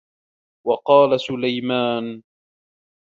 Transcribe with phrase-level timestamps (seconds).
[0.67, 2.23] وَقَالَ سُلَيْمَانُ